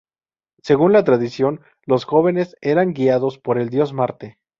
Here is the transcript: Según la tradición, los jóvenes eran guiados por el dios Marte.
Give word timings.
Según 0.63 0.93
la 0.93 1.03
tradición, 1.03 1.61
los 1.83 2.05
jóvenes 2.05 2.55
eran 2.61 2.91
guiados 2.93 3.37
por 3.37 3.59
el 3.59 3.69
dios 3.69 3.93
Marte. 3.93 4.39